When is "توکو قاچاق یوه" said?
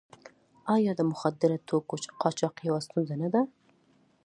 1.67-2.79